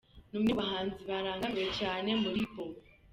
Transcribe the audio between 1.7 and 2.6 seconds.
cyane muri Hip